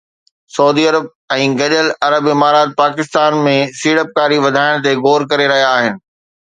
سعودي 0.55 0.83
عرب 0.91 1.05
۽ 1.35 1.43
گڏيل 1.59 1.91
عرب 2.07 2.31
امارات 2.33 2.73
پاڪستان 2.81 3.39
۾ 3.49 3.55
سيڙپڪاري 3.83 4.43
وڌائڻ 4.47 4.85
تي 4.89 4.97
غور 5.07 5.29
ڪري 5.33 5.49
رهيا 5.57 5.71
آهن 5.79 6.05